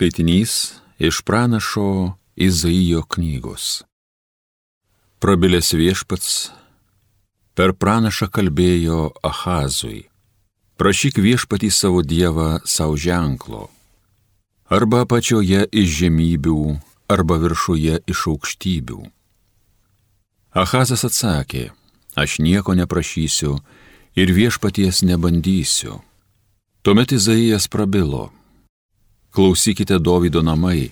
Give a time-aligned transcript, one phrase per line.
[0.00, 3.82] Skaitinys iš pranašo Izaijo knygos.
[5.18, 6.30] Prabilęs viešpats
[7.52, 10.08] per pranašą kalbėjo Ahazui.
[10.80, 13.68] Prašyk viešpatį savo dievą savo ženklo.
[14.72, 16.80] Arba apačioje iš žemybių,
[17.12, 19.04] arba viršuje iš aukštybių.
[20.64, 21.74] Ahazas atsakė,
[22.16, 23.58] aš nieko neprašysiu
[24.16, 26.00] ir viešpaties nebandysiu.
[26.80, 28.30] Tuomet Izaijas prabilo
[29.30, 30.90] Klausykite Davido namai.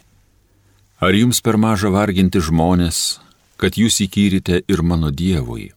[1.02, 3.18] Ar jums per maža varginti žmonės,
[3.58, 5.72] kad jūs įkyrite ir mano Dievui?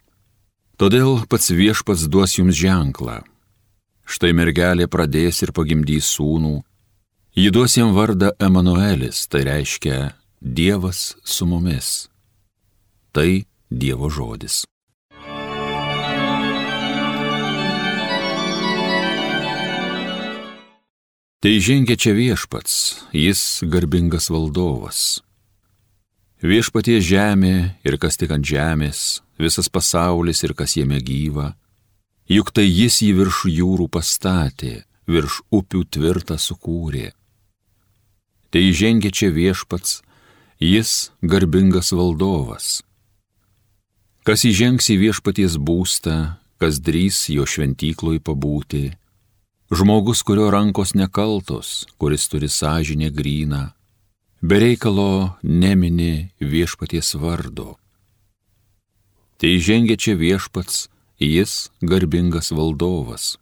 [0.77, 3.21] Todėl pats viešpats duos jums ženklą.
[4.05, 6.61] Štai mergelė pradės ir pagimdys sūnų.
[7.37, 12.09] Ji duos jam vardą Emanuelis, tai reiškia Dievas su mumis.
[13.13, 14.65] Tai Dievo žodis.
[21.41, 22.73] Tai žengia čia viešpats,
[23.17, 25.23] jis garbingas valdovas.
[26.37, 31.55] Viešpatie žemė ir kas tik ant žemės, visas pasaulis ir kas jame gyva,
[32.29, 37.09] juk tai jis jį virš jūrų pastatė, virš upių tvirtą sukūrė.
[38.53, 40.03] Tai žengia čia viešpats,
[40.61, 42.83] jis garbingas valdovas.
[44.21, 48.91] Kas įžengs į viešpaties būstą, kas drys jo šventykloj pabūti,
[49.71, 53.69] Žmogus, kurio rankos nekaltos, kuris turi sąžinę gryną,
[54.43, 57.79] bereikalo nemini viešpaties vardo.
[59.39, 60.91] Tai žengia čia viešpats,
[61.23, 63.39] jis garbingas valdovas.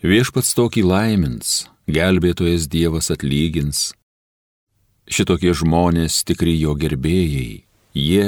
[0.00, 3.92] Viešpats tokį laimins, gelbėtojas Dievas atlygins.
[5.04, 8.26] Šitokie žmonės tikri jo gerbėjai, jie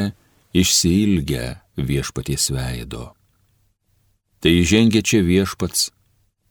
[0.53, 3.17] išsilgia viešpaties veido.
[4.45, 5.96] Tai žengia čia viešpats,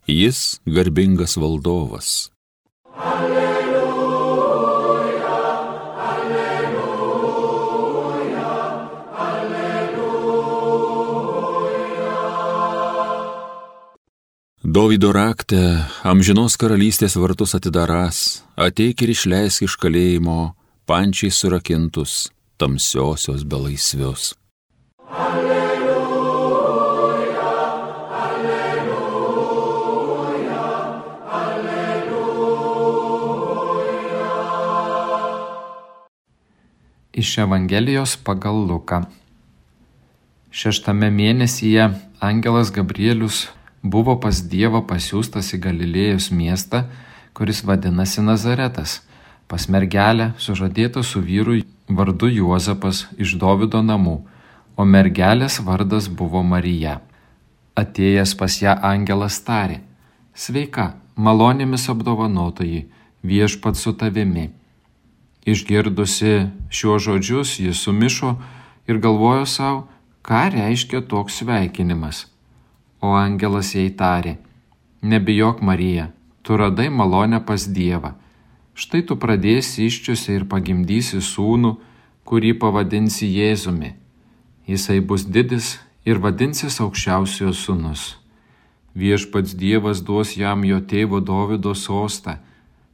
[0.07, 2.29] Jis garbingas valdovas.
[2.93, 4.51] Alleluja,
[5.97, 7.25] alleluja,
[9.17, 10.45] alleluja.
[14.61, 15.57] Dovido rakte
[16.05, 20.53] amžinos karalystės vartus atidaras, ateik ir išleisk iš kalėjimo
[20.85, 22.29] pančiai surakintus
[22.61, 24.37] tamsiosios belaisvius.
[25.09, 25.44] Alleluja.
[37.15, 38.97] Iš Evangelijos pagal Luką.
[40.51, 41.85] Šeštame mėnesyje
[42.19, 43.37] angelas Gabrielius
[43.79, 46.81] buvo pas Dievą pasiūstas į Galilėjos miestą,
[47.31, 48.97] kuris vadinasi Nazaretas,
[49.47, 51.55] pas mergelę sužadėtą su vyru
[51.87, 54.17] vardu Juozapas iš Davido namų,
[54.75, 56.97] o mergelės vardas buvo Marija.
[57.79, 59.79] Atėjęs pas ją angelas tarė,
[60.35, 62.85] Sveika, malonėmis apdovanotojai,
[63.23, 64.49] viešpat su tavimi
[65.45, 68.35] Išgirdusi šiuos žodžius, jis sumišo
[68.89, 69.85] ir galvojo savo,
[70.25, 72.25] ką reiškia toks sveikinimas.
[73.01, 74.39] O angelas jai tarė,
[75.05, 76.09] nebijok Marija,
[76.41, 78.15] tu radai malonę pas Dievą.
[78.73, 81.75] Štai tu pradėsi iščiusi ir pagimdysi sūnų,
[82.25, 83.93] kurį pavadinsi Jėzumi.
[84.65, 85.75] Jisai bus didis
[86.09, 88.15] ir vadinsis aukščiausiojo sūnus.
[88.97, 92.39] Viešpats Dievas duos jam jo tėvo Dovido sostą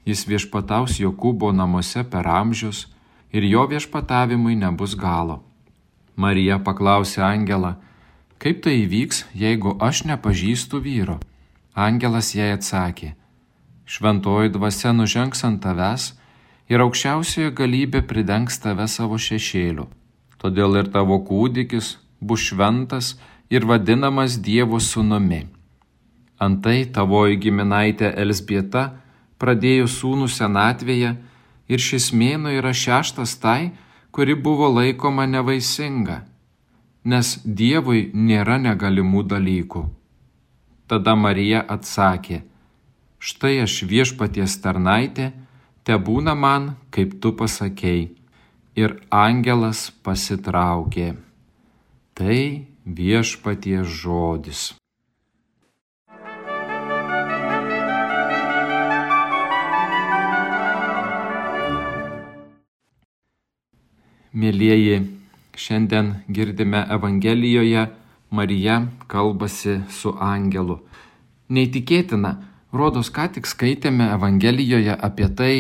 [0.06, 2.88] Jis viešpataus Jokūbo namuose per amžius
[3.32, 5.42] ir jo viešpatavimui nebus galo.
[6.16, 7.76] Marija paklausė Angelą,
[8.42, 11.20] kaip tai įvyks, jeigu aš nepažįstu vyro.
[11.76, 13.14] Angelas jai atsakė,
[13.86, 16.12] šventoji dvasia nužengs ant tavęs
[16.68, 19.88] ir aukščiausioje galybė pridengs tave savo šešėliu.
[20.42, 23.16] Todėl ir tavo kūdikis bus šventas
[23.50, 25.46] ir vadinamas Dievo sūnumi.
[26.42, 28.84] Antai tavoji giminaitė Elsbieta
[29.42, 31.16] pradėjo sūnų senatvėje
[31.72, 33.72] ir šis mėno yra šeštas tai,
[34.12, 36.22] kuri buvo laikoma nevaisinga,
[37.08, 39.84] nes Dievui nėra negalimų dalykų.
[40.92, 42.42] Tada Marija atsakė,
[43.20, 45.32] štai aš viešpaties tarnaitė,
[45.88, 48.10] te būna man, kaip tu pasakėjai.
[48.76, 51.10] Ir angelas pasitraukė.
[52.16, 52.38] Tai
[52.88, 54.62] viešpaties žodis.
[64.32, 65.02] Mėlyjeji,
[65.60, 67.90] šiandien girdime Evangelijoje,
[68.32, 68.78] Marija
[69.12, 70.78] kalbasi su angelu.
[71.52, 72.32] Neįtikėtina,
[72.72, 75.56] rodos ką tik skaitėme Evangelijoje apie tai,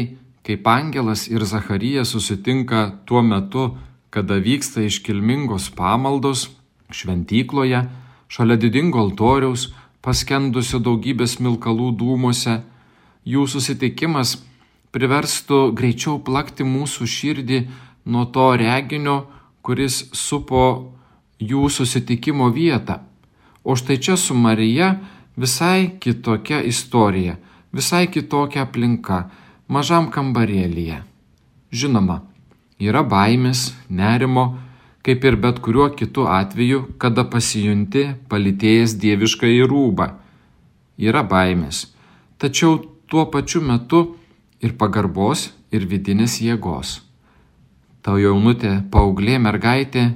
[0.47, 3.65] kaip angelas ir Zacharija susitinka tuo metu,
[4.09, 6.47] kada vyksta iškilmingos pamaldos
[6.95, 7.83] šventykloje,
[8.31, 12.62] šalia didingo altoriaus, paskendusio daugybės milkalų dūmuose.
[13.27, 14.38] Jų susitikimas
[14.95, 17.65] priverstų greičiau plakti mūsų širdį
[18.06, 19.25] nuo to reginio,
[19.62, 20.63] kuris supo
[21.39, 23.01] jų susitikimo vietą.
[23.63, 24.95] O štai čia su Marija
[25.38, 27.38] visai kitokia istorija,
[27.71, 29.30] visai kitokia aplinka,
[29.68, 31.01] mažam kambarėlyje.
[31.71, 32.21] Žinoma,
[32.81, 34.57] yra baimės, nerimo,
[35.06, 40.09] kaip ir bet kuriuo kitu atveju, kada pasijunti palitėjęs dievišką į rūbą.
[41.01, 41.88] Yra baimės,
[42.38, 44.04] tačiau tuo pačiu metu
[44.62, 47.00] ir pagarbos, ir vidinės jėgos.
[48.01, 50.07] Tau jaunutė, paauglė mergaitė,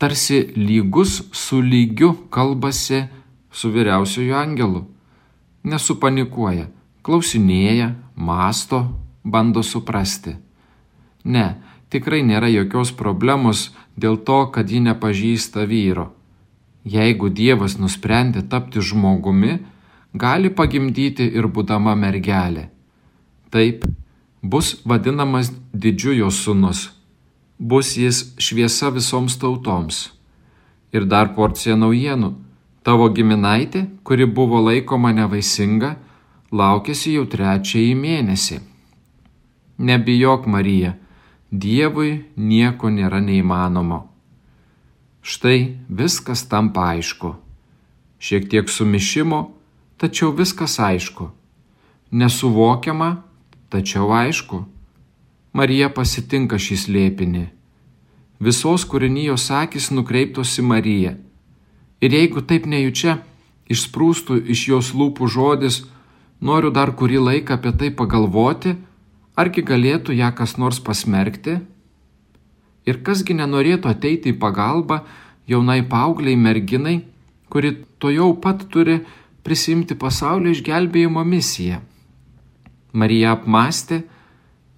[0.00, 3.06] tarsi lygus su lygiu kalbasi
[3.52, 4.84] su vyriausioju angelu.
[5.64, 6.68] Nesupanikuoja,
[7.04, 8.84] klausinėja, masto,
[9.24, 10.36] bando suprasti.
[11.24, 11.46] Ne,
[11.92, 16.10] tikrai nėra jokios problemos dėl to, kad ji nepažįsta vyro.
[16.84, 19.58] Jeigu Dievas nusprendė tapti žmogumi,
[20.16, 22.70] gali pagimdyti ir būdama mergelė.
[23.52, 23.84] Taip,
[24.42, 26.90] bus vadinamas didžiu jos sunus,
[27.58, 30.10] bus jis šviesa visoms tautoms.
[30.92, 32.34] Ir dar porcija naujienų.
[32.82, 35.94] Tavo giminaitė, kuri buvo laikoma nevaisinga,
[36.50, 38.56] laukėsi jau trečiąjį mėnesį.
[39.78, 40.96] Nebijok, Marija,
[41.50, 44.04] Dievui nieko nėra neįmanomo.
[45.20, 47.34] Štai viskas tampa aišku.
[48.22, 49.50] Šiek tiek sumišimo,
[49.98, 51.26] tačiau viskas aišku.
[52.14, 53.10] Nesuvokiama,
[53.70, 54.64] tačiau aišku.
[55.52, 57.46] Marija pasitinka šį slėpinį.
[58.40, 61.16] Visos kūrinijos akis nukreiptos į Mariją.
[62.00, 63.18] Ir jeigu taip nejučia
[63.70, 65.82] išsprūstų iš jos lūpų žodis,
[66.40, 68.76] noriu dar kurį laiką apie tai pagalvoti,
[69.40, 71.60] Argi galėtų ją kas nors pasmerkti?
[72.88, 75.00] Ir kasgi nenorėtų ateiti į pagalbą
[75.48, 76.96] jaunai paaugliai merginai,
[77.48, 77.70] kuri
[78.02, 78.98] to jau pat turi
[79.46, 81.80] prisimti pasaulio išgelbėjimo misiją.
[82.92, 84.02] Marija apmastė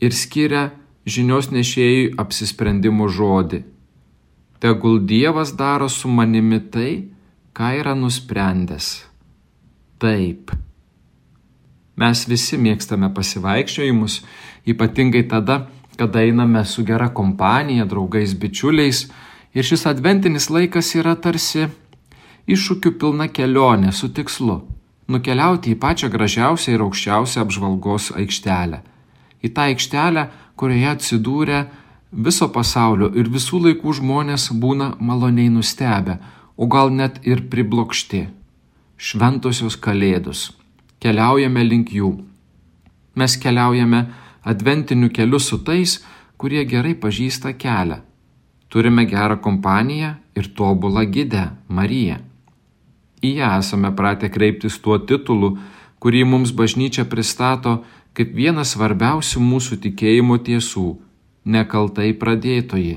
[0.00, 0.70] ir skiria
[1.06, 3.62] žinios nešėjui apsisprendimo žodį.
[4.62, 6.90] Tegul Dievas daro su manimi tai,
[7.52, 9.02] ką yra nusprendęs.
[9.98, 10.52] Taip.
[11.98, 14.20] Mes visi mėgstame pasivaikščiojimus
[14.66, 15.66] ypatingai tada,
[15.98, 19.08] kada einame su gera kompanija, draugais, bičiuliais.
[19.52, 21.66] Ir šis adventinis laikas yra tarsi
[22.48, 24.62] iššūkių pilna kelionė su tikslu-
[25.12, 28.82] nukeliauti į pačią gražiausią ir aukščiausią apžvalgos aikštelę.
[29.42, 30.26] Į tą aikštelę,
[30.56, 31.58] kurioje atsidūrę
[32.12, 36.18] viso pasaulio ir visų laikų žmonės būna maloniai nustebę,
[36.56, 38.26] o gal net ir priblokšti.
[38.96, 40.52] Šventosios kalėdos.
[41.02, 42.12] Keliaujame link jų.
[43.18, 44.06] Mes keliaujame
[44.44, 45.98] adventiniu keliu su tais,
[46.36, 47.98] kurie gerai pažįsta kelią.
[48.68, 52.31] Turime gerą kompaniją ir tobulą gidę Mariją.
[53.22, 55.54] Į ją esame pratę kreiptis tuo titulu,
[56.02, 57.84] kurį mums bažnyčia pristato
[58.16, 60.96] kaip vieną svarbiausių mūsų tikėjimo tiesų-
[61.54, 62.96] nekaltai pradėtoji.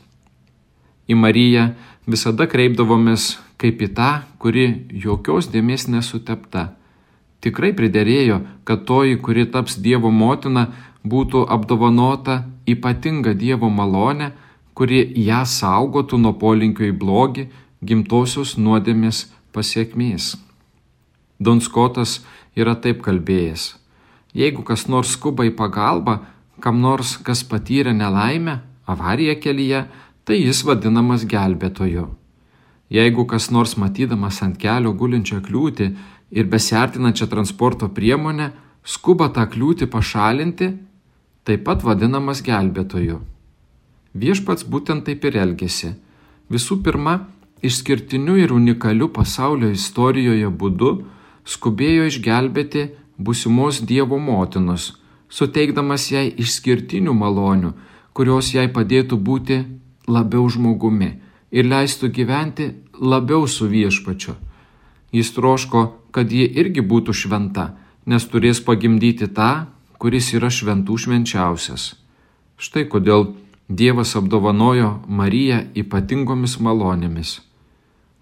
[1.07, 1.75] Į Mariją
[2.07, 6.76] visada kreipdavomės kaip į tą, kuri jokios dėmesio nesutepta.
[7.41, 10.67] Tikrai priderėjo, kad toji, kuri taps Dievo motina,
[11.05, 14.31] būtų apdovanota ypatinga Dievo malonė,
[14.73, 17.47] kuri ją saugotų nuo polinkio į blogį,
[17.81, 20.35] gimtosios nuodėmės pasiekmės.
[21.39, 22.19] Donskotas
[22.57, 23.75] yra taip kalbėjęs.
[24.37, 26.19] Jeigu kas nors skuba į pagalbą,
[26.61, 28.59] kam nors, kas patyrė nelaimę,
[28.89, 29.85] avariją kelyje,
[30.25, 32.07] tai jis vadinamas gelbėtoju.
[32.89, 35.89] Jeigu kas nors matydamas ant kelio gulinčią kliūtį
[36.31, 38.51] ir besiartinančią transporto priemonę,
[38.83, 40.71] skuba tą kliūtį pašalinti,
[41.47, 43.19] taip pat vadinamas gelbėtoju.
[44.17, 45.93] Viešpats būtent taip ir elgesi.
[46.51, 47.27] Visų pirma,
[47.61, 50.91] išskirtiniu ir unikaliu pasaulio istorijoje būdu
[51.47, 54.97] skubėjo išgelbėti būsimos Dievo motinos,
[55.29, 57.73] suteikdamas jai išskirtinių malonių,
[58.13, 59.61] kurios jai padėtų būti
[60.07, 61.11] labiau žmogumi
[61.51, 62.67] ir leistų gyventi
[62.99, 64.35] labiau su viešpačiu.
[65.13, 65.81] Jis troško,
[66.17, 67.75] kad ji irgi būtų šventa,
[68.09, 69.67] nes turės pagimdyti tą,
[70.01, 71.91] kuris yra šventų švenčiausias.
[72.57, 73.35] Štai kodėl
[73.69, 77.35] Dievas apdovanojo Mariją ypatingomis malonėmis.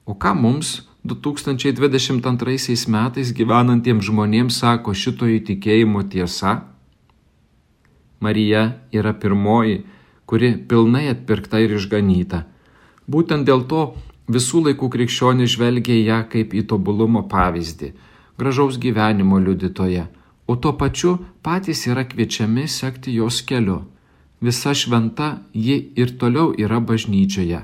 [0.03, 6.65] O ką mums 2022 metais gyvenantiems žmonėms sako šito įtikėjimo tiesa?
[8.19, 9.83] Marija yra pirmoji,
[10.25, 12.43] kuri pilnai atpirkta ir išganyta.
[13.07, 13.93] Būtent dėl to
[14.31, 17.91] visų laikų krikščionys žvelgia ją kaip į tobulumo pavyzdį,
[18.37, 20.07] gražaus gyvenimo liudytoje,
[20.47, 23.83] o tuo pačiu patys yra kviečiami sekti jos keliu.
[24.41, 27.61] visa šventa ji ir toliau yra bažnyčioje.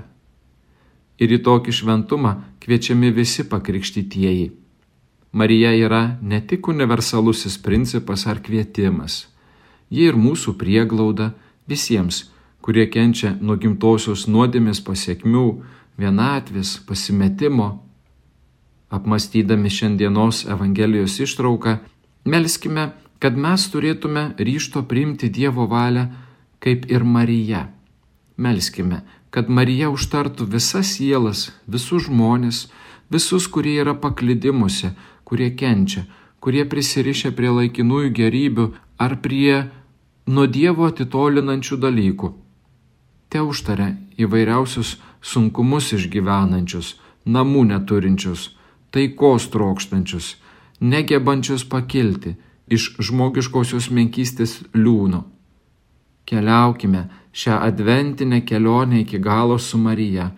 [1.21, 2.31] Ir į tokį šventumą
[2.63, 4.51] kviečiami visi pakrikštytieji.
[5.31, 9.27] Marija yra ne tik universalusis principas ar kvietimas,
[9.89, 11.33] ji ir mūsų prieglauda
[11.67, 15.45] visiems, kurie kenčia nuo gimtosios nuodėmės pasiekmių,
[16.01, 17.69] vienatvės, pasimetimo.
[18.91, 21.77] Apmastydami šiandienos Evangelijos ištrauką,
[22.25, 22.91] melskime,
[23.21, 26.09] kad mes turėtume ryšto priimti Dievo valią
[26.61, 27.69] kaip ir Marija.
[28.37, 32.65] Melskime, kad Marija užtartų visas sielas, visus žmonės,
[33.13, 34.93] visus, kurie yra paklydimuose,
[35.23, 36.05] kurie kenčia,
[36.41, 38.67] kurie prisirišę prie laikinųjų gerybių
[38.97, 39.69] ar prie
[40.27, 42.33] nuo Dievo atitolinančių dalykų.
[43.31, 48.51] Te užtaria įvairiausius sunkumus išgyvenančius, namų neturinčius,
[48.91, 50.35] taikos trokštančius,
[50.81, 52.35] negebančius pakilti
[52.71, 55.25] iš žmogiškosios menkystės liūno
[56.31, 60.29] Keliaukime šią adventinę kelionę iki galo su Marija,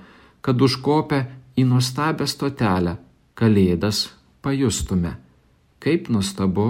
[0.41, 1.19] kad užkopę
[1.57, 2.95] į nuostabę stotelę
[3.37, 3.99] Kalėdas
[4.41, 5.11] pajustume,
[5.79, 6.67] kaip nuostabu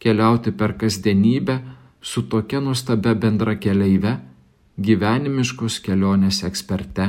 [0.00, 1.56] keliauti per kasdienybę
[2.02, 4.12] su tokia nuostabia bendra keleive,
[4.76, 7.08] gyvenimiškos kelionės eksperte.